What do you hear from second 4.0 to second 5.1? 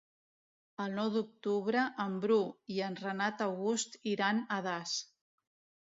iran a Das.